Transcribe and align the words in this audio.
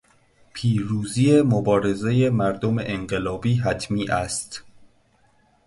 پیروزی 0.53 1.41
مبارزهٔ 1.41 2.29
مردم 2.29 2.77
انقلابی 2.79 3.55
حتمی 3.55 4.09
است. 4.09 4.63